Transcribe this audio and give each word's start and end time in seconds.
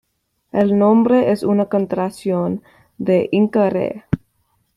El 0.51 0.79
nombre 0.79 1.29
es 1.31 1.43
una 1.43 1.67
contracción 1.69 2.63
de 2.97 3.29
"Inka 3.31 3.69
Rey". 3.69 4.01